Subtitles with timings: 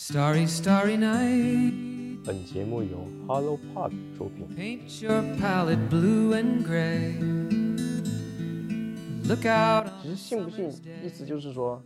[0.00, 2.22] Starry, starry night.
[2.24, 4.46] 本节目由 Hello Pod 出品。
[4.56, 7.14] Paint your palette blue and gray.
[9.28, 10.70] Look out 其实信不信，
[11.02, 11.82] 意思就是说，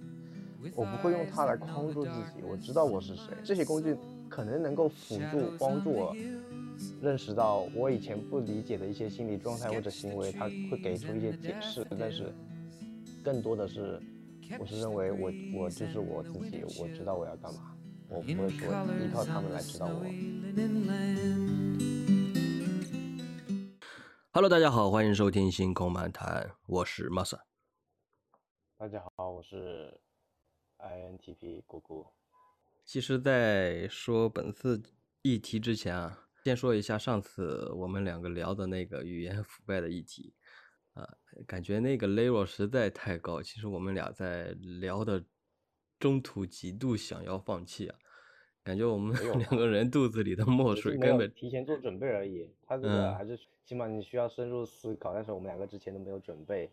[0.75, 3.33] 我不会用它来框住自己，我知道我是谁。
[3.43, 3.97] 这些工具
[4.29, 6.15] 可能能够辅助帮助我
[7.01, 11.83] 认识到我以前不理解的一些心理状态或者行为，它会给出一些解释。
[11.99, 12.31] 但是
[13.25, 13.99] 更多的是，
[14.59, 15.33] 我是认为我
[15.63, 17.72] 我就是我自己，我知道我要干嘛，
[18.15, 20.05] 我不会说依靠他们来指导我。
[24.35, 27.41] Hello，大家好，欢迎收听星空漫谈，我是 Masa。
[28.77, 29.99] 大家好，我是
[30.77, 32.07] INTP 姑姑。
[32.85, 34.83] 其实，在说本次
[35.23, 40.35] 议题之前啊，先说一下上次我们两个聊的那个语言腐败的议题，
[40.93, 41.09] 啊，
[41.47, 43.43] 感觉那个 level 实在太高。
[43.43, 45.25] 其实我们俩在聊的
[45.99, 47.97] 中途极度想要放弃啊，
[48.65, 52.49] 感觉我们 两个人肚子里的墨水根本提前做准备而已。
[52.63, 56.71] 他这个嗯还是起码你需要深入思考，但是我们两个之前都没有准备，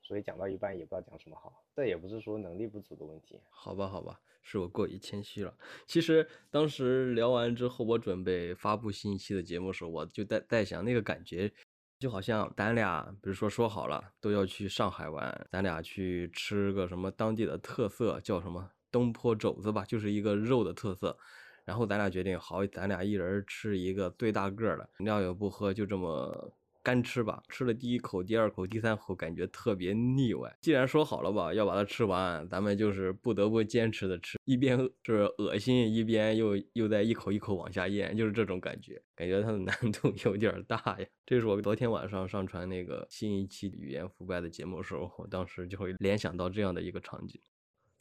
[0.00, 1.64] 所以讲到一半也不知道讲什么好。
[1.74, 3.40] 这也不是说能力不足的问题。
[3.50, 5.54] 好吧，好吧，是我过于谦虚了。
[5.86, 11.50] 其实当时聊完之后，我准备发布新一期的节目时候，我就在在想，那个感觉
[11.98, 21.16] 就好像咱俩，比如说说好了都要去上海玩，咱俩去吃个什么当地的特色，叫什么东坡肘子吧，就是一个肉的特色。
[21.64, 27.40] 然后咱俩决定，好，咱俩一人吃一个最大个儿的，饮料也不喝，就这么干吃吧。
[27.48, 30.52] 吃了第一口、第二口、第三口，感觉特别腻歪。
[30.60, 39.00] 既然说好了吧，要把它吃完，咱们就是不得不坚持的吃，一边就是恶心，一边又又在一口一口往下咽，就是这种感觉。
[39.14, 41.06] 感觉它的难度有点大呀。
[41.24, 47.40] 这是我昨天晚上上传那个新一期语言腐败的节目的时候，我当时就会联想到这样的一个场景。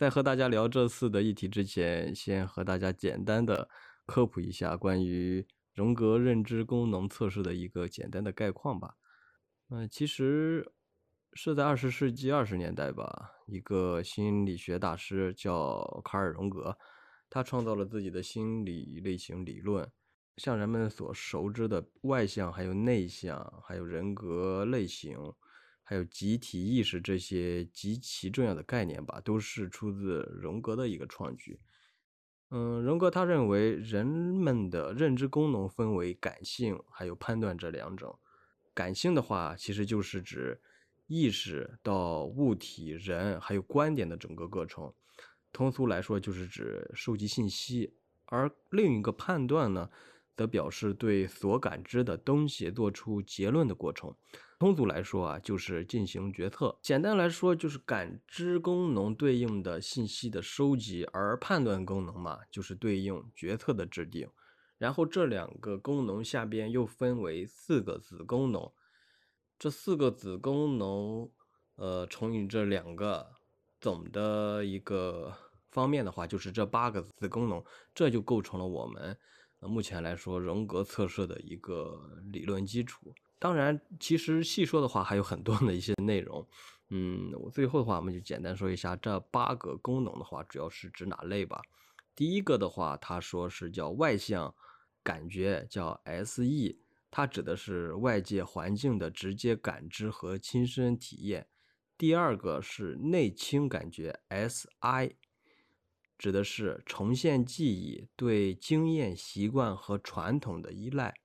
[0.02, 3.69] 在和大家聊这次的议题之前，先和大家简单的
[4.07, 8.95] 科普一下关于荣格认知功能测试的一个简单的概况吧。
[9.69, 10.73] 嗯、其实
[11.34, 16.75] 是在二十世纪二十年代吧，一个心理学大师叫卡尔·荣格，
[17.29, 19.88] 他创造了自己的心理类型理论，
[20.38, 25.16] 像人们所熟知的外向、还有内向、还有人格类型。
[25.91, 31.59] 还有集体意识这些极其重要的概念吧，都是出自荣格的一个创举。
[32.50, 38.18] 嗯，荣格他认为人们的认知功能分为感性还有判断这两种。
[38.74, 40.62] 感性的话，其实就是指
[41.07, 44.94] 意识到物体、人还有观点的整个过程。
[45.52, 47.97] 通俗来说，就是指收集信息。
[48.28, 49.90] 而另一个判断呢，
[50.36, 54.16] 则表示对所感知的东西做出结论的过程。
[54.59, 56.78] 通俗来说啊，就是进行决策。
[56.84, 64.30] 简单来说，就是感知功能对应的信息的收集，而判断功能嘛，就是对应决策的制定。
[64.78, 68.72] 然后这两个功能下边又分为四个子功能，
[69.58, 71.30] 这四个子功能，
[71.75, 73.28] 呃，乘以这两个
[73.80, 75.36] 总的一个
[75.72, 77.64] 方面的话，就是这八个子功能，
[77.96, 79.18] 这就构成了我们
[79.61, 83.13] 那目前来说荣格测试的一个理论基础。
[83.39, 86.45] 当然，其实细说的话还有很多的一些内容。
[86.89, 91.61] 嗯，我最后的话，我们就简单说一下这八个功能的话，主要是指哪类吧。
[92.13, 94.53] 第一个的话，他说是叫外向
[95.01, 96.78] 感觉，叫 SE，
[97.09, 101.47] 它指的是外界环境的直接感知和亲身体验。
[101.97, 105.13] 第二个是内倾感觉 SI，
[106.22, 111.16] 指的是重现记忆、对经验、习惯和传统的依赖。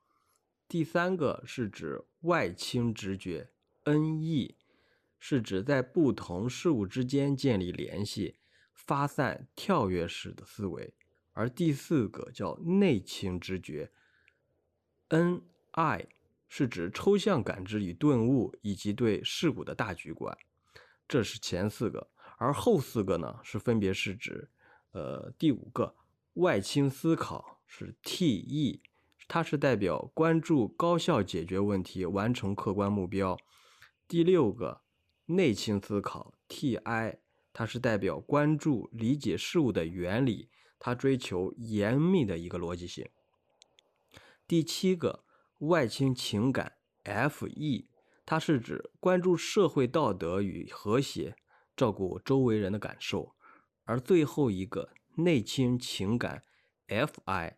[0.66, 3.50] 第三个是指外倾直觉
[3.84, 4.54] NE，
[5.20, 8.38] 是指在不同事物之间建立联系、
[8.72, 10.94] 发散跳跃式的思维。
[11.32, 13.92] 而第四个叫内倾直觉
[15.10, 16.06] NI，
[16.48, 20.34] 是指抽象感知与顿悟以及对事物的大局观。
[21.06, 22.08] 这是前四个，
[22.38, 24.48] 而后四个呢是分别是指，
[24.96, 25.94] 呃，第五个
[26.36, 28.80] 外倾思考是 TE，
[29.28, 33.36] 它是代表关注高效解决问题、完成客观目标。
[34.08, 34.80] 第六个
[35.26, 37.18] 内倾思考 TI，
[37.52, 40.48] 它是代表关注理解事物的原理，
[40.78, 43.06] 它追求严密的一个逻辑性。
[44.48, 45.24] 第七个
[45.58, 47.84] 外倾情感 FE，
[48.24, 51.36] 它是指关注社会道德与和谐，
[51.76, 53.35] 照顾周围人的感受。
[53.86, 56.44] 而最后一个内倾情感
[56.88, 57.54] FI，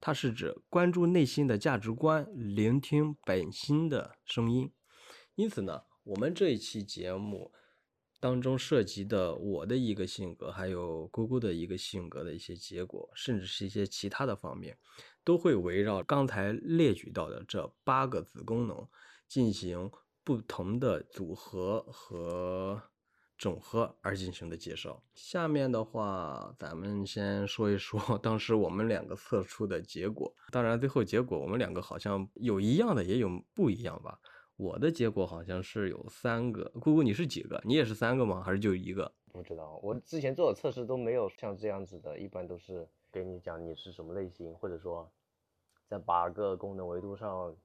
[0.00, 4.70] 它是指关注内心的价值观，聆听本心的声音。
[5.36, 7.52] 因此呢，我们这一期节目
[8.18, 14.76] 当中涉及的我的一个性格，还有姑姑的一个性格的一些结果，甚至是一些其他的方面，
[15.24, 18.86] 都会围绕刚才列举到的这八个子功能
[19.26, 19.90] 进行
[20.22, 22.89] 不同的组合和
[23.40, 25.02] 整合而进行的介绍。
[25.14, 30.30] 下面的话，咱们先说一说 当时我们两个测出的结果。
[30.52, 34.20] 当然，最后结果我们两个好像有一样的，也有不一样吧。
[34.56, 37.58] 我的结果好像是有三个，姑姑你是几个？
[37.64, 38.42] 你也是三个吗？
[38.42, 39.10] 还是就一个？
[39.32, 45.10] 不知道，我之前做的测试都没有像这样子的，一般都是给你讲你是什么类型，或者说
[45.88, 47.56] 在八个功能维度上，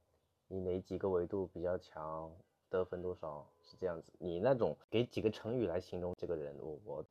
[0.48, 2.32] 你哪几个维度比较强，
[2.68, 4.12] 得分多少是这样子。
[4.18, 7.06] 你那种给几个成语来形容这个人，我我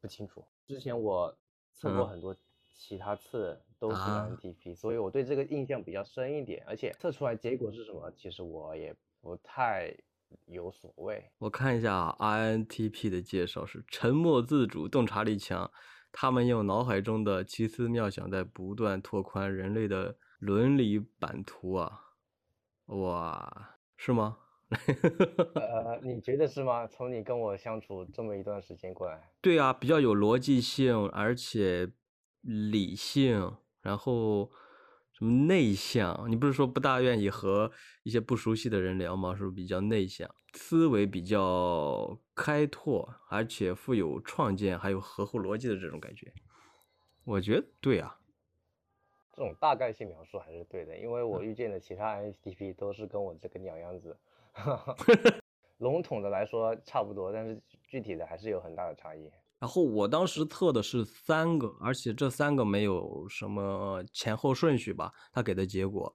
[0.00, 0.44] 不清楚。
[0.66, 1.36] 之前我
[1.74, 2.36] 测过嗯很多
[2.74, 9.94] 其他次都是啊 INTP，、所以我对这个印象比较深一点，而且测出来结果是什么，其实我也不太
[10.46, 11.30] 有所谓。
[11.38, 15.70] 我看一下啊 INTP 的介绍是沉默自主、洞察力强，
[16.10, 22.14] 他们用脑海中的奇思妙想在不断拓宽人类的伦理版图啊！
[22.86, 24.38] 哇，是吗？
[25.54, 26.86] 呃，你觉得是吗？
[26.86, 31.90] 从你跟我相处这么一段时间过来，对啊，比较有逻辑性，而且
[32.40, 34.50] 理性，然后
[35.12, 36.26] 什么内向？
[36.30, 37.70] 你不是说不大愿意和
[38.02, 39.34] 一些不熟悉的人聊吗？
[39.34, 46.32] 是不是比较内向，思维比较开拓，而且富有创建，还有合乎逻辑的这种感觉？
[47.24, 48.18] 我觉得对啊，
[49.32, 54.16] 这种大概性描述还是对的，因为我遇见的其他 INTP 都是跟我这个鸟样子，
[55.78, 59.30] 笼统的来说差不多，但是具体的还是有很大的差异。
[59.58, 66.14] 然后我当时测的是三个，而且这三个没有什么前后顺序吧，他给的结果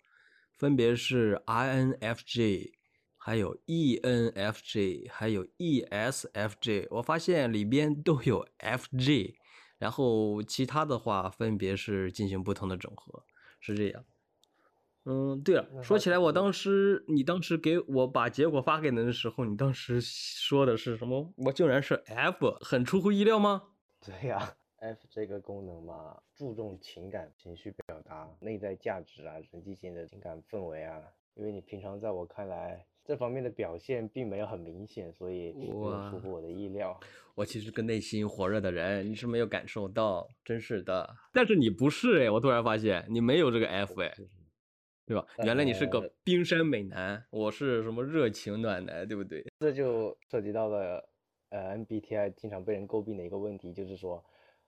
[0.54, 2.72] 分别是 INFJ，
[3.16, 6.88] 还有 ENFJ，还有 ESFJ。
[6.90, 9.36] 我发现里边都有 FJ，
[9.78, 13.24] 然后其他的话分别是进行不同的整合，
[13.62, 14.04] 是这样。
[15.10, 21.34] 嗯，对了，说起来，我当时你当时给我把结果发给你的时候，你当时说的是什么？
[21.38, 23.64] 我竟然是 F，很出乎意料吗？
[24.06, 31.02] 对呀、f 这个功能嘛，注重情感、情绪表达、内在价值啊，人际间的情感氛围啊。
[31.36, 37.00] 因为你平常在我看来，这方面的表现并没有很明显，所以出乎我的意料。
[37.36, 41.16] 我其实个内心火热的人，你是没有感受到，真是的。
[41.32, 44.12] 但是你不是哎，我突然发现你没有这个 F 哎，
[45.08, 45.26] 对吧？
[45.38, 49.42] 原来你是个呃冰山美男，我是什么热情暖男，对不对？
[49.60, 51.10] 这就涉及到了
[51.50, 54.22] 呃 MBTI 经常被人诟病的一个问题，就是说，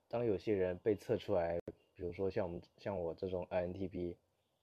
[0.08, 1.60] 当有些人被测出来，
[1.94, 4.16] 比如说像我们像我这种 INTP，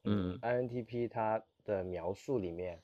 [0.05, 2.81] 嗯 INTP 它的描述里面，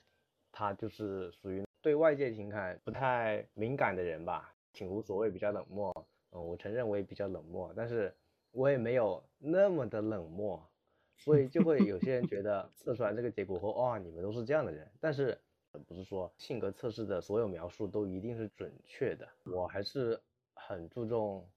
[0.52, 5.90] 他就是属于对外界情感不太敏感的人吧，挺无所谓，比较冷漠。
[6.32, 8.14] 嗯，我承认我也比较冷漠，但是
[8.50, 10.62] 我也没有那么的冷漠，
[11.24, 15.38] 所以 就会有些人觉得测出来这个结果后，哇，你们都是这样的人，但是
[15.86, 20.20] 不是说性格测试的所有描述都一定是准确的，我还是
[20.54, 21.48] 很注重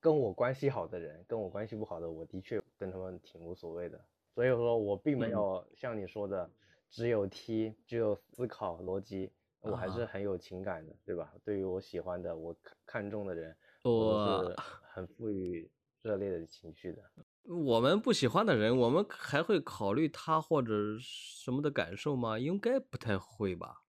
[0.00, 4.04] 跟我关系好的人，跟我关系不好的，我的确跟他们挺无所谓的。
[4.34, 6.50] 所以说我并没嗯有像你说的，
[6.88, 9.30] 只有 T，只有思考逻辑，
[9.60, 11.34] 我还是啊很有情感的，对吧？
[11.44, 13.54] 对于我喜欢的、我看看重的人，
[13.94, 15.70] 我是很赋予
[16.00, 17.02] 热烈的情绪的。
[17.44, 22.38] 我们不喜欢的人，我们还会考虑他或者什么的感受吗？
[22.38, 23.82] 应该不太会吧？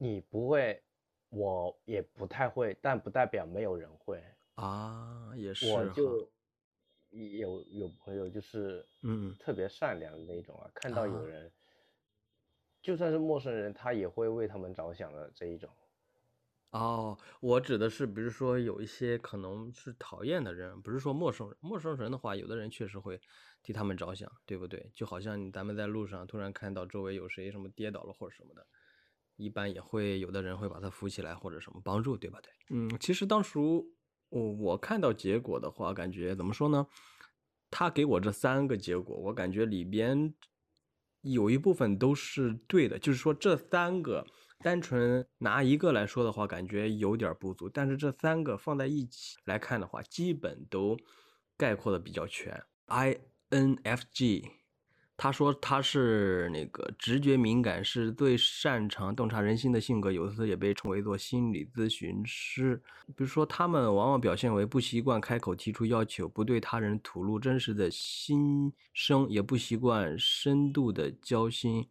[0.00, 0.80] 你不会，
[1.28, 4.22] 我也不太会，但不代表没有人会。
[4.54, 6.30] 啊，也是哈我就
[7.10, 11.52] 有有朋友就是嗯特别善良的那种啊，看到有啊人，
[12.82, 15.70] 就算是陌生人，他也会为他们着想的这一种。
[16.70, 21.56] 哦，我指的是，比如说有一些可能是讨厌的人，不是说陌生人。
[21.60, 23.18] 陌生人的话，有的人确实会
[23.62, 24.90] 替他们着想，对不对？
[24.94, 28.66] 就好像咱们在路上突然看到周围有谁什么跌倒了或者什么的，
[29.36, 32.38] 一般也会有的人会把他扶起来或者什么帮助，对吧？
[32.42, 36.86] 对，嗯，其实当时我我看到结果的话，感觉怎么说呢？
[37.70, 40.34] 他给我这三个结果，我感觉里边
[41.22, 44.26] 有一部分都是对的，就是说这三个
[44.60, 50.96] 单纯拿一个来说的话，感觉有点不足，但是这三个放在一起来看的话，基本都
[51.56, 52.62] 概括的比较全。
[52.88, 54.44] INFG，
[55.16, 62.82] 他说他是那个直觉敏感，是最擅长洞察人心的性格，有时也被称为做心理咨询师。
[63.16, 71.88] 比如说，他们往往表现为不习惯开口提出要求，不对他人吐露真实的心声，也不习惯深度的交心，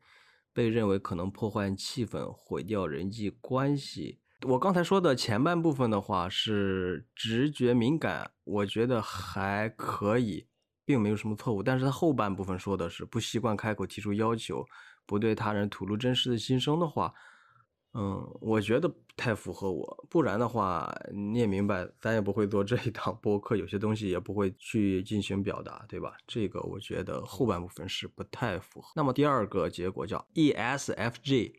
[0.58, 4.22] 被认为可能破坏气氛、毁掉人际关系。
[4.42, 10.48] 我刚才说的前半部分的话是直觉敏感，我觉得还可以，
[10.84, 11.62] 并没有什么错误。
[11.62, 14.66] 但是他后半部分说的是不习惯开口提出要求，
[15.06, 17.14] 不对他人吐露真实的心声的话，
[17.98, 20.08] 嗯，我觉得不太符合我。
[20.08, 26.16] 不然的话，你也明白，咱也不会做这一档播客，有些东西也不会去进行表达，对吧？
[26.27, 28.92] 这个我觉得后半部分是不太符合。
[28.96, 31.54] 那么第二个结果叫 ESFJ。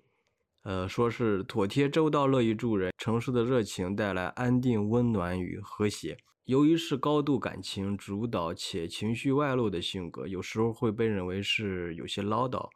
[0.62, 6.18] 呃，说是妥帖周到、乐于助人，城市的热情带来安定、温暖与和谐。
[6.44, 12.68] 由于是高度感情主导且情绪外露的性格，有时候会被认为是有些唠叨，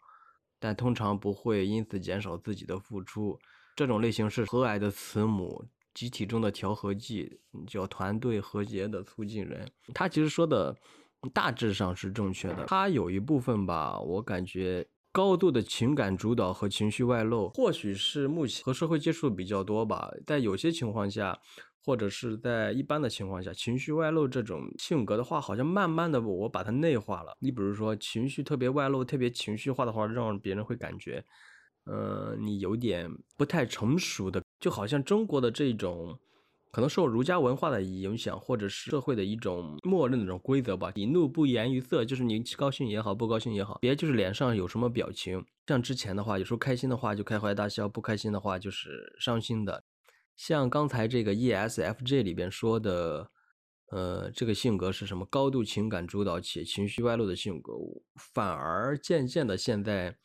[0.62, 3.36] 但通常不会因此减少自己的付出。
[3.74, 9.68] 这种类型是和蔼的慈母，集体中的调和剂，叫团队和谐的促进人。
[9.92, 10.76] 他其实说的
[11.34, 14.86] 大致上是正确的，他有一部分吧，我感觉。
[15.14, 20.10] 高度的情感主导和情绪外露，或许是目前和社会接触比较多吧。
[20.26, 21.38] 在有些情况下，
[21.84, 27.32] 或者是在一般的情况下，情绪外露这种性格的话，好像慢慢的我把它内化了。
[27.40, 31.24] 你比如说，情绪特别外露、特别情绪化的话，让别人会感觉，
[31.84, 36.18] 呃，你有点不太成熟的，就好像中国的这种。
[36.74, 40.90] 可能受儒家文化的影响，或者是社会的一种默认的这种规则吧。
[40.96, 45.44] 喜怒不言于色，就是你高兴也好，不高兴也好，别就是脸上有什么表情。
[45.66, 49.84] 像之前的话，有时候开心的话就开怀大笑，不开心的话就是伤心的。
[50.36, 53.30] 像刚才这个 ESFJ 里边说的，
[53.90, 55.24] 呃，这个性格是什么？
[55.26, 57.72] 高度情感主导且情绪外露的性格，
[58.16, 60.16] 反而渐渐的现在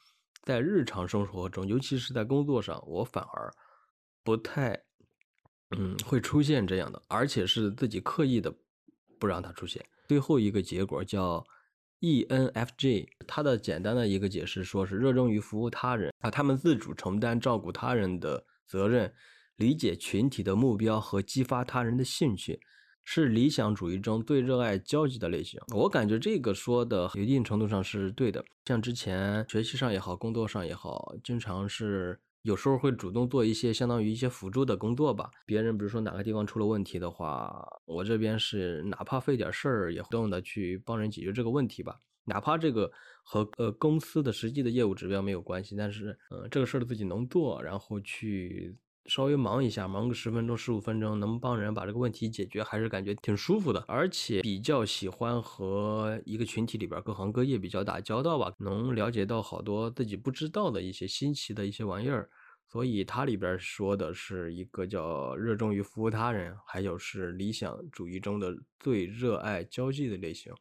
[0.44, 3.54] 在日常生活中，尤其是在工作上，我反而
[4.24, 4.84] 不太。
[5.76, 8.50] 嗯，会出现这样的，而且是自己刻意的
[9.20, 9.86] 不让它出现。
[10.08, 11.46] 最后一个结果叫
[12.00, 19.14] ENFJ，它的简单的一个解释说是热衷于服务他人啊，他们自主承担照顾他人的责任，
[19.58, 22.60] 理解群体的目标和激发他人的兴趣，
[23.04, 25.60] 是理想主义中最热爱交际的类型。
[25.74, 32.20] 我感觉这个说的一定程度上是对的，像之前学习上也好，工作上也好，经常是。
[32.44, 35.30] 有时候会主动做一些相当于一些辅助的工作吧。
[35.46, 42.00] 别人比如说哪个地方出了问题的话，我这边是哪怕费点事儿也主动的去帮人解决这个问题吧。
[42.24, 42.90] 哪怕这个
[43.22, 48.74] 和呃公司的实际的业务指标没有关系，但是呃这个事儿自己能做，然后去
[49.08, 53.84] 稍微忙一下，忙个十分钟十五分钟，能帮人把这个问题解决，还是感觉挺舒服的。
[53.88, 62.30] 而且比较喜欢和一个群体里边各行各业比较打交道吧，能了解到好多自己不知道的一些新奇的一些玩意儿。
[62.70, 70.54] 所以它里边说的是一个叫热衷于服务他人，还有是理想主义中的最热爱交际的类型。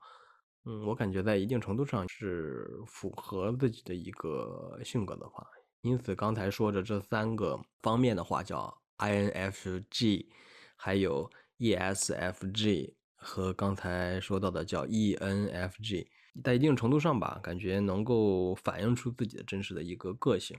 [0.66, 5.44] 嗯，我感觉在一定程度上是符合自己的一个性格的话。
[5.86, 10.26] 因此刚才说的这三个方面的话，叫 INFJ，
[10.74, 16.08] 还有 ESFJ 和刚才说到的叫 ENFJ，
[16.42, 20.58] 在一定程度上吧，感觉能够反映出自己的真实的一个个性。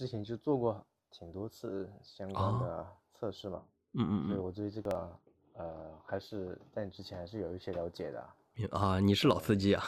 [0.00, 5.18] 之前就做过挺多次相关的测试嘛，嗯嗯嗯，所以我对这个
[5.52, 8.26] 呃还是在你之前还是有一些了解的。
[8.70, 9.84] 啊，你是老司机啊？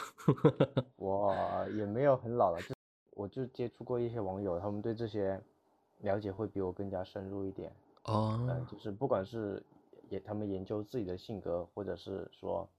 [0.97, 1.35] 我
[1.75, 2.75] 也没有很老了，就
[3.15, 5.41] 我就接触过一些网友，他们对这些
[6.01, 7.73] 了解会比我更加深入一点。
[8.03, 9.65] 哦，嗯，就是不管是
[10.09, 12.69] 也他们研究自己的性格，或者是说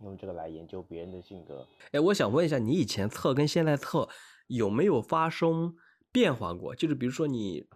[0.00, 1.64] 用这个来研究别人的性格。
[1.92, 4.08] 哎，我想问一下，你以前测跟现在测
[4.48, 5.76] 有没有发生？
[6.14, 7.66] 变化过，就是比如说你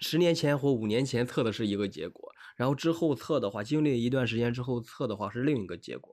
[0.00, 6.12] 十年前或五年前测的是一个结果，然后之后测的话，经历一段时间之后测的话是另一个结果，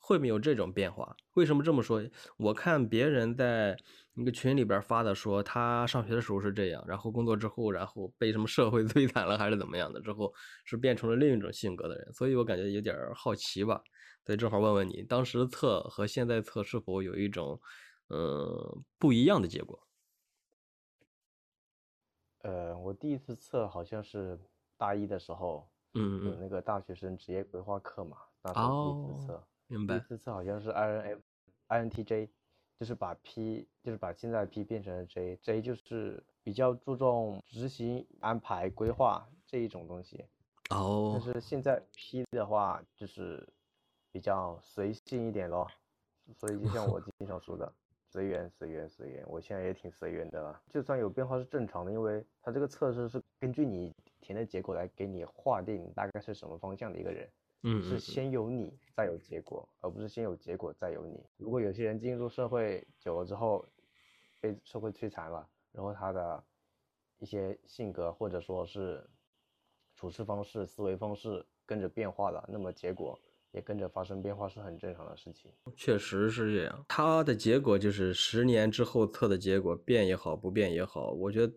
[0.00, 1.14] 会不会有这种变化？
[1.34, 2.02] 为什么这么说？
[2.38, 3.76] 我看别人在
[4.14, 10.34] 一个群里边发的，说他上学的时候是这样，然后工作之后，然后被什么社会 摧残了还是怎么样的，之后
[10.64, 13.80] 是变成了另一种性格的人，所以我感觉有点好奇吧，
[14.24, 17.60] 所以正好问问你，当时测和现在测是否有一种
[18.08, 19.85] 嗯不一样的结果？
[22.46, 24.38] 呃，我第一次测好像是
[24.76, 29.98] 大一的时候，嗯有那个大学生职业规划课嘛，那时候第一次测，明白。
[29.98, 32.28] 第一次测好像是 INF，INTJ，
[32.78, 40.24] 就是把 P，就是把现在 P 变成了 J，J 就是比较注重执行、安排、规划这一种东西。
[40.70, 41.10] 哦。
[41.14, 43.44] 但是现在 P 的话就是
[44.12, 45.66] 比较随性一点咯，
[46.38, 47.72] 所以就像我 经常说的。
[48.16, 49.22] 随缘，随缘，随缘。
[49.28, 53.92] 我现在也挺随缘的了，就算有变化是正常的，因为它这个测试是根据你
[54.22, 57.28] 填的结果来给你划定大概是什么方向的一个人。
[57.64, 61.22] 嗯，是先有你再有结果，而不是先有结果再有你。
[61.36, 63.66] 如果有些人进入社会久了之后，
[64.40, 66.42] 被社会摧残了，然后他的
[67.18, 69.06] 一些性格或者说是
[69.94, 73.20] 处事方式、思维方式跟着变化了，那么结果
[73.52, 75.50] 也跟着发生变化是很正常的事情。
[75.76, 81.52] 确实是这样，它的结果就是十年之后测的结果变也好，不变也好，我觉得。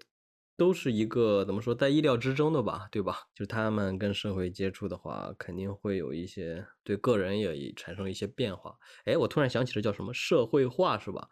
[0.58, 3.20] 都是一个怎么说，在意料之中的吧，对吧？
[3.34, 8.78] 就是他们跟社会接触的话，肯定会有一些对个人也产生一些变化。
[9.06, 11.30] 哎，我突然想起了叫什么社会化，是吧？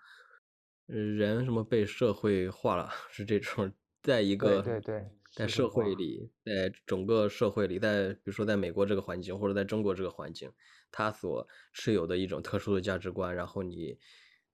[0.87, 3.69] 人什么被社会化了， 是这种，
[4.01, 10.51] 在一个对对，在社会里，在整个社会里，在比如说在美国这个环境，或者在中国这个环境，
[10.91, 13.97] 他所持有的一种特殊的价值观，然后你，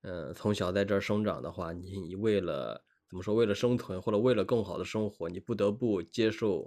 [0.02, 2.86] 嗯，从小在这儿生长的话，你你为了。
[3.10, 3.36] 怎么说？
[3.36, 6.66] 为了生存，或者为了更好的生活，你不得不接受，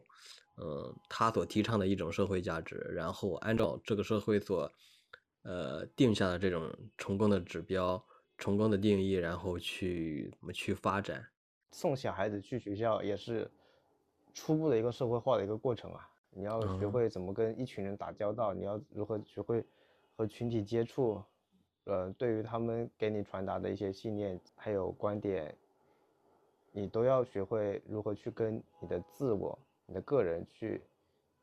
[0.62, 4.70] 嗯，他所提倡的一种社会价值，然后按照这个社会所，
[5.42, 8.00] 呃，定下的这种成功的指标、
[8.38, 11.26] 成功的定义，然后去怎么去发展。
[11.73, 13.50] 送小孩子去学校也是
[14.37, 16.09] 初步的一个社会化的一个过程啊！
[16.31, 19.64] 你要学会怎么跟一群人打交道，你要如何学会
[20.14, 21.21] 和群体接触，
[21.85, 25.57] 呃，对于他们给你传达的一些信念还有观点。
[26.71, 30.83] 你都要学会如何去跟你的自我、你的个人去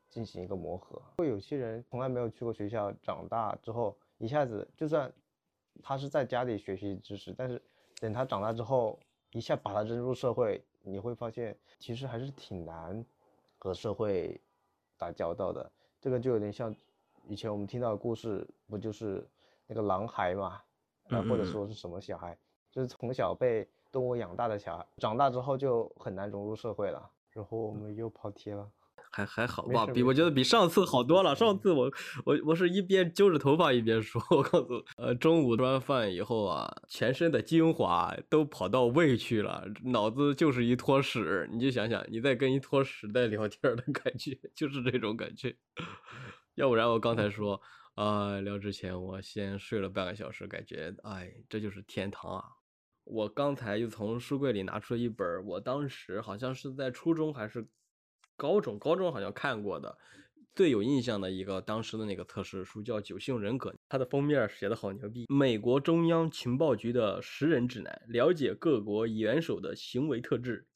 [0.08, 1.02] 进行一个磨合。
[1.18, 5.12] 会有些人从来没有去过学校，长大之后一下子，就算
[5.82, 7.60] 他是在家里学习知识，但是
[7.98, 8.96] 等他长大之后，
[9.32, 13.04] 一下把他扔入社会，你会发现其实还是挺难
[13.58, 14.40] 和社会
[14.96, 15.68] 打交道的。
[16.00, 16.72] 这个就有点像
[17.26, 19.26] 以前我们听到的故事，不就是
[19.66, 20.62] 那个狼孩嘛？
[21.08, 22.38] 啊，或者说是什么小孩，
[22.70, 23.68] 就是从小被。
[23.94, 27.08] 动物养大的小孩，长大之后就很难融入社会了。
[27.30, 28.68] 然后我们又跑题了，
[29.14, 29.86] 还还好吧？
[29.86, 31.36] 比我觉得比上次好多了。
[31.36, 31.92] 上次我
[32.24, 41.48] 我我是一边揪着头发一边说，我告诉，呃，中午吃完饭以后啊，全身的精华都跑到胃去了，脑子就是一坨屎。
[41.52, 45.54] 你就想想，你在跟一坨屎在聊天的感觉， 就是这种感觉。
[46.56, 47.60] 要不然我刚才说，
[47.94, 52.44] 啊，聊之前我先睡了半个小时，感觉，哎，这就是天堂啊。
[53.04, 57.68] 我刚才又从书柜里拿出了一本，我当时好像是在初中还是
[58.36, 59.98] 高中，高中好像看过的，
[60.54, 70.66] 最有印象的一个当时的那个测试书叫《九型人格》，它的封面写的好牛逼，美国中央情报局的识人指南，了解各国元首的行为特质，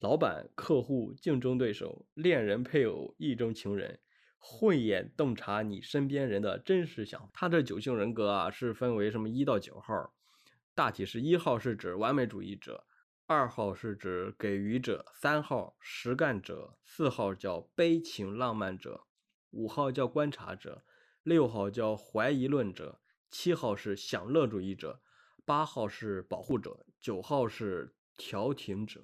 [0.00, 3.98] 老板、客户、竞争对手、恋人、配偶、意中情人，
[4.38, 7.30] 慧眼洞察你身边人的真实想法。
[7.32, 10.14] 他这九型人格啊，是分为什么一到九号。
[10.74, 12.84] 大体是一号是指完美主义者，
[13.30, 19.02] 二号是指给予者，三号实干者，四号叫悲情浪漫者，
[19.50, 20.82] 五号叫观察者，
[21.24, 25.02] 六号叫怀疑论者，七号是享乐主义者，
[25.44, 29.02] 八号是保护者，九号是调停者。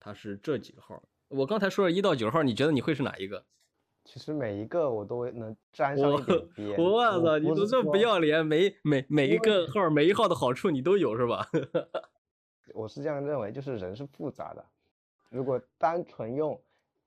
[0.00, 1.02] 他是这几个号。
[1.28, 3.44] 我刚才说了一到九号，你觉得你会是哪一个？
[4.06, 6.80] 其实每一个我都能沾上一点边。
[6.80, 11.46] 我操，你都这么不要脸，每每每一个号每一号的好处你都有是吧？
[12.74, 14.64] 我是这样认为，就是人是复杂的，
[15.30, 16.60] 如果单纯用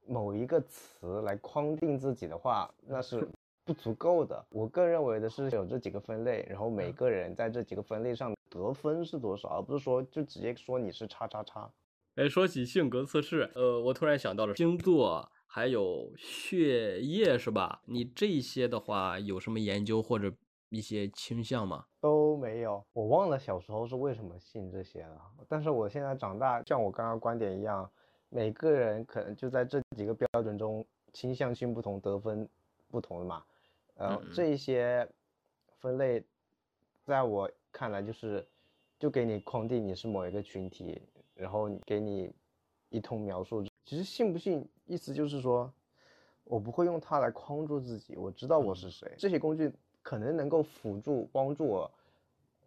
[0.06, 3.28] 某一个词来框定自己的话，那是
[3.64, 4.46] 不足够的。
[4.50, 11.70] 我更认为的是有这几个分类，然后每个人在这几个分类上得分是多少，而不是说就直接说你是叉叉叉。
[12.16, 15.32] 哎，说起性格测试，呃，我突然想到了星座。
[15.54, 17.82] 还有血液是吧？
[17.84, 20.32] 你这些的话有什么研究或者
[20.72, 21.86] 一些倾向吗？
[22.00, 25.22] 都没有，我忘了小时候是为什么信这些了。
[25.48, 27.88] 但是我现在长大，像我刚刚观点一样，
[28.30, 32.48] 每个人可能就在这几个标准中倾向性不同，得分
[32.90, 33.44] 不同的嘛。
[33.96, 35.06] 呃，这一些
[35.82, 36.24] 分类，
[37.04, 38.48] 在我看来就是
[38.98, 41.02] 就给你框定你是某一个群体，
[41.36, 42.34] 然后给你
[42.88, 43.62] 一通描述。
[43.84, 45.70] 其实信不信，意思就是说，
[46.46, 48.16] 我不会用它来框住自己。
[48.16, 49.70] 我知道我是谁，这些工具
[50.02, 51.92] 可能能够辅助帮助我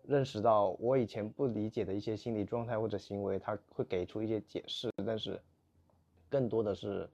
[0.07, 4.90] 认识到我以前不理解的一些心理状态或者行为，他会给出一些解释。
[5.07, 5.40] 但是，
[6.29, 7.09] 更多的是，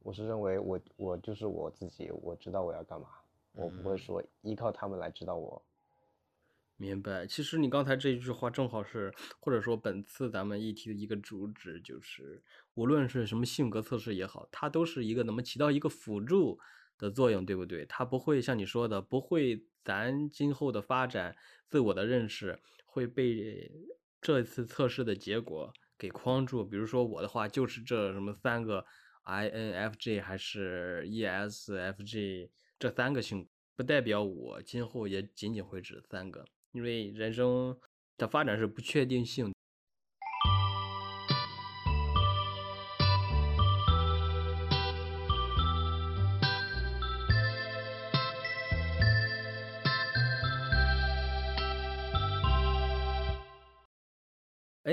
[0.00, 3.08] 我是认为我我就是我自己，我知道我要干嘛，
[3.52, 5.62] 我不会说依靠他们来指导我。
[6.76, 12.42] 明白，其实你刚才这一句话正好是，或者说本次咱们议题的一个主旨，就是
[12.74, 16.58] 无论是什么性格测试也好，它都是一个能么起到一个辅助
[16.98, 17.84] 的作用，对不对？
[17.86, 21.36] 它不会像你说的，不会咱今后的发展、
[21.68, 23.70] 自我的认识会被
[24.20, 26.64] 这次测试的结果给框住。
[26.64, 28.84] 比如说我的话，就是这什么三个
[29.24, 37.78] INFJ 还是 ESFJ 这三个性格，不代表我今后也仅仅会指三个，因为人生
[38.16, 39.53] 的发展是不确定性。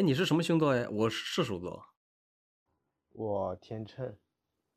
[0.02, 0.88] 哎，你是什么星座呀？
[0.92, 1.80] 我是射手座，
[3.14, 4.18] 我天秤，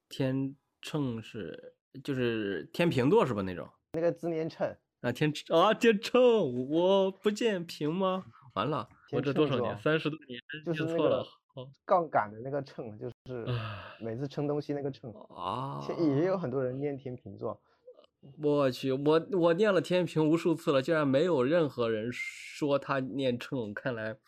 [0.06, 3.40] 天秤是就是天平座是吧？
[3.40, 6.20] 那种那个字念秤，啊天啊天秤，
[6.68, 8.26] 我不见平吗？
[8.52, 9.80] 完了，我这多少年？
[9.80, 11.66] 三十多年，就是错了个。
[11.86, 13.46] 杠杆的那个秤，就是
[14.00, 15.10] 每次称东西那个秤。
[15.34, 15.80] 啊！
[16.18, 17.58] 也有很多人念天秤座，
[18.42, 24.18] 我去，我我念了天平无数次了，竟然没有任何人说他念秤，看来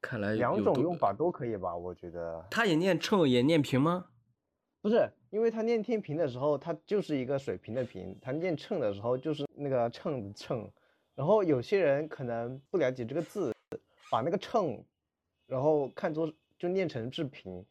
[0.00, 1.76] 看来两种用法都可以吧？
[1.76, 4.06] 我觉得他也念秤，也念平吗？
[4.82, 10.70] 不是，因为他念天平的时候，它就是一个水平的平；他念秤的时候，就是那个秤的秤。
[11.16, 13.52] 然后有些人可能不了解这个字，
[14.10, 14.84] 把那个秤，
[15.46, 17.64] 然后看作就念成是平，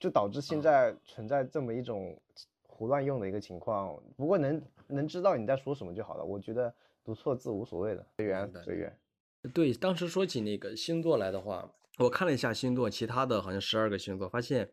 [0.00, 2.18] 就导致现啊在存在这么一种
[2.62, 3.96] 胡乱用的一个情况。
[4.16, 8.98] 不过能能知道你在说什么就好了，我觉得读错字无所谓的，随缘随缘。
[9.46, 14.70] 对，当时说起那个星座来的话，我看了一下星座，其他的好像十二个星座，发现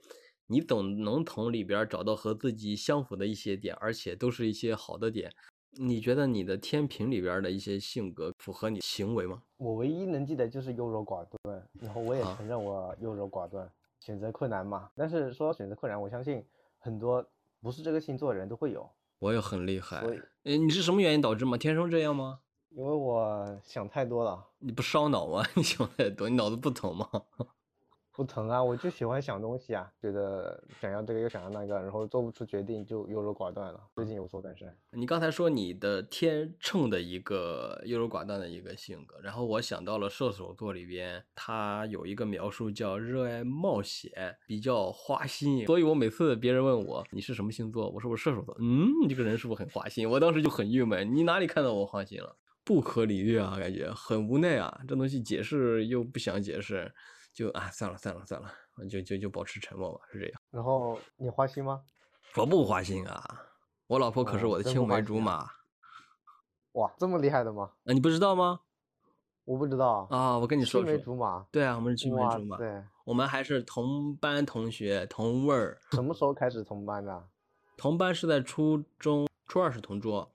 [0.48, 5.32] 你总能从里边找到和自己相符的一些点，而且都是一些好的点。
[5.80, 9.42] 你觉得你的天平里边的一些性格符合你行为吗？
[9.58, 13.68] 我唯一能记得就是优柔寡断，然后我也啊承认我优柔寡断，
[14.00, 14.92] 选择困难嘛。
[14.96, 16.46] 但是说到选择困难，我相信
[16.78, 17.26] 很多
[17.60, 20.02] 不是这个星座的人都会有，我也很厉害。
[20.02, 21.58] 所以呃，你是什么原因导致吗？
[21.58, 22.42] 天生这样吗？
[22.76, 25.46] 因为我想太多了，你不烧脑吗？
[25.56, 27.08] 你想太多，你脑子不疼吗？
[28.16, 33.80] 不疼啊，我就喜欢想东西啊，觉得想要这个又想要那个，然后做不出决定就优柔寡断了。
[33.96, 34.76] 最近有所改善。
[34.92, 50.08] 你刚才说你的天秤的一个优柔寡断的一个性格，然后我想到了射手座里边，他有一个描述叫热爱冒险，比较花心，所以我每次别人问我你是什么星座，我说我射手座，嗯，你这个人是不是很花心？
[50.08, 52.36] 我当时就很郁闷，你哪里看到我花心了？
[52.64, 56.94] 不可理喻啊，感觉很无奈啊，这东西解释又不想解释，
[57.34, 58.50] 就啊算了算了算了，
[58.90, 60.42] 就就就保持沉默吧，是这样。
[60.52, 61.82] 然后你花心吗？
[62.36, 63.42] 我不花心啊，
[63.88, 65.48] 我老婆可是我的青梅竹马。
[66.74, 67.72] 哇，这么厉害的吗？
[67.86, 68.62] 啊，你不知道吗？
[69.46, 70.18] 我不知道啊。
[70.18, 71.46] 啊，我跟你说青梅，竹马。
[71.52, 75.78] 对啊，我们是青梅竹马，塞，我们还是同班同学，同位儿。
[75.92, 77.28] 什么时候开始同班的？
[77.78, 80.33] 同班是在初中，初二是同桌，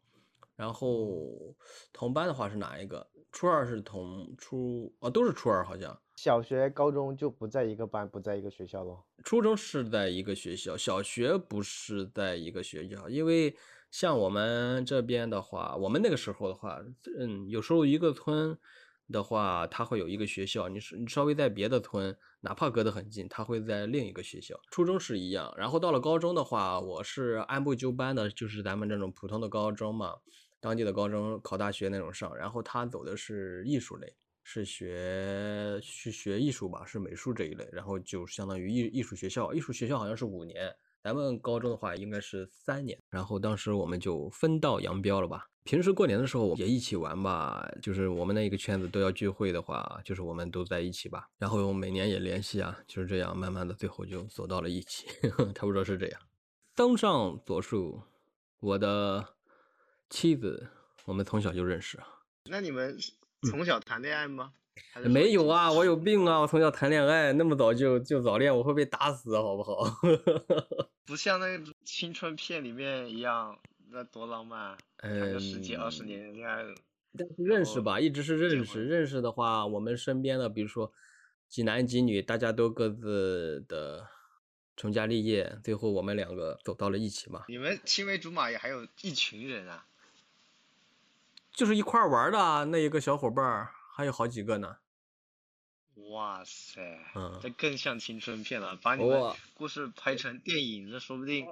[0.58, 1.54] 然后
[1.92, 3.08] 同班的话是哪一个？
[3.30, 5.96] 初二是同初，哦，都是初二好像。
[6.16, 9.04] 小学、高中就不在一个班，不在一个学校喽。
[9.22, 13.54] 初中是在一个学校，小学不是在一个学校，因为
[13.92, 16.82] 像我们这边的话，我们那个时候的话，
[17.16, 18.58] 嗯，有时候一个村
[19.12, 24.58] 的话，它会有一个学校，你是你稍微在别的村，哪怕隔得很近，它会在另一个学校。
[24.72, 30.16] 初中是一样，然后到了高中的话，我是按部就班的，就是咱们这种普通的高中嘛，
[30.60, 34.14] 当地的高中考大学那种上，然后他走的是艺术类。
[34.50, 45.44] 是学去学艺术吧，是美术这一类，然后就相当于艺艺术学校，艺术学校好像是五年，咱们高中的话应该是三年，然后当时我们就分道扬镳了吧。
[45.64, 56.18] 平时过年的时候也一起玩吧，就是我们那一个圈子都要聚会的话，就是我们都在一起吧，然后每年也联系啊，就是这样，慢慢的最后就走到了一起，呵 呵差不多是这样。
[56.74, 58.00] 登上左树，
[58.60, 59.28] 我的
[60.10, 60.68] 妻子，
[61.04, 62.06] 我们从小就认识啊。
[62.50, 62.96] 那你们
[63.50, 64.52] 从小谈恋爱吗？
[65.04, 66.38] 没有啊，我有病啊！
[66.38, 69.82] 我从小谈恋爱，那么早就就早恋，我会被打死，好不好？
[71.04, 73.58] 不像那个青春片里面一样，
[73.90, 76.62] 那多浪漫，谈个十几二十嗯年恋爱。
[77.18, 78.84] 但是认识吧，一直是认识。
[78.84, 80.92] 认识的话，我们身边的，比如说
[81.48, 84.06] 几男几女，大家都各自的
[84.76, 89.86] 成家立业，最后我们两个走到了一起嘛，你们青梅竹马也还有一群人啊？
[91.58, 94.76] 就是一块玩的啊那一个小伙伴，还有好几个呢。
[96.12, 96.80] 哇塞，
[97.16, 101.44] 嗯这更像青春片了，把你们故事拍成电影，这说不定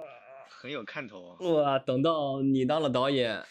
[0.47, 1.37] 很有看头啊。
[1.41, 3.43] 哇，等到你当了导演，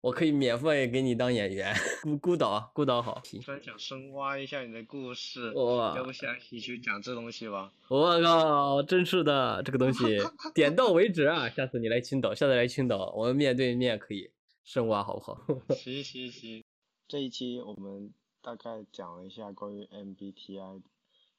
[0.00, 3.22] 我可以免费给你当演员，孤孤岛，孤岛好。
[3.44, 7.70] 突然想深挖一下你的故事，哇要不下期去讲这东西吧？
[7.86, 10.18] 我靠，真是的，这个东西
[10.52, 11.48] 点到为止啊！
[11.50, 14.28] 下次你来青岛，下次来青岛，我们面对面可以
[14.68, 15.40] 深挖，好不好？
[15.74, 16.62] 行行行，
[17.08, 20.82] 这一期我们大概讲了一下关于 MBTI，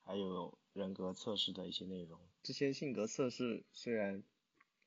[0.02, 2.20] 还有人格测试的一些内容。
[2.42, 4.24] 这些性格测试虽然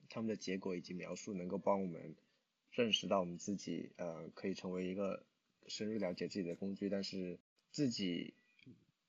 [0.09, 2.16] 他们的结果以及描述能够帮我们
[2.72, 5.24] 认识到我们自己，呃，可以成为一个
[5.68, 7.38] 深入了解自己的工具，但是
[7.70, 8.35] 自己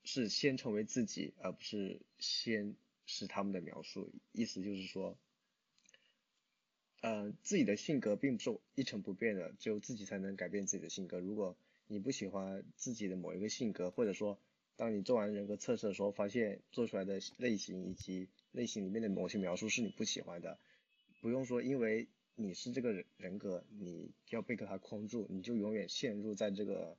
[0.04, 4.12] 是先成为自己，而不是先是他们的描述。
[4.30, 5.18] 意思就是说，
[7.04, 11.20] 呃，自己的性格并不是一成不变的，只有自己才能改变自己的性格。
[11.20, 11.54] 如果
[11.86, 14.38] 你不喜欢自己的某一个性格，或者说，
[14.74, 20.58] 当你做完人格测试的时候，发现做出来的类型以及类型里面的某些描述是你不喜欢的，
[21.20, 26.96] 不用说，因为你是这个人人格，你要被它框住，你就永远陷入在这个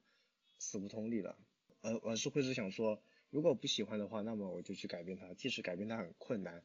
[0.60, 1.36] 死胡同里了。
[1.82, 6.62] 而而是会是想说，如果不喜欢的话，那么我就去改变它，即使改变它很困难，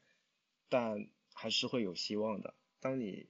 [0.68, 2.54] 但还是会有希望的。
[2.80, 3.28] 当你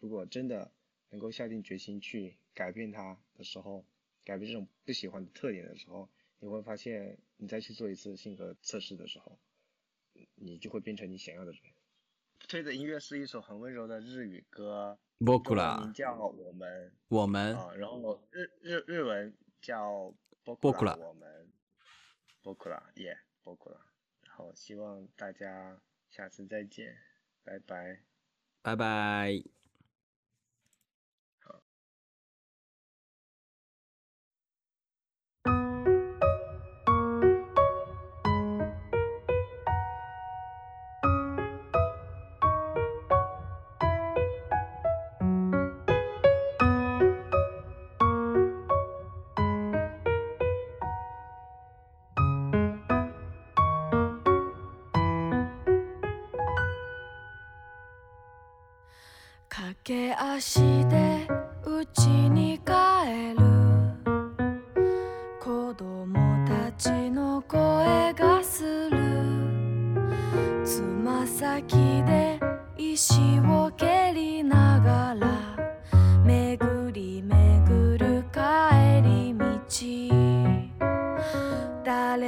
[0.00, 0.70] 如果真的
[1.10, 3.84] 能够下定决心去改变它的时候，
[4.24, 9.38] 改变这种不喜欢的特点的时候，你会发现，你再去做一次性格测试的时候，
[10.34, 11.60] 你就会变成你想要的人。
[12.46, 21.50] 推的音乐是一首很温柔的日语歌，中文名叫我们，我们啊，然后日日日文叫波库拉，我们
[22.42, 23.78] 波库拉耶波库拉，
[24.22, 26.98] 然后希望大家下次再见，
[27.42, 28.13] 拜拜。
[28.64, 29.44] 拜拜。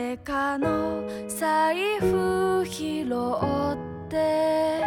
[0.07, 4.85] 誰かの財布拾って